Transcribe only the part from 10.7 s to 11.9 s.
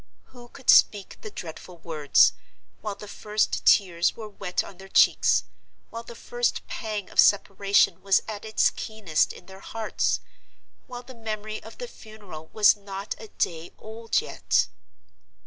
while the memory of the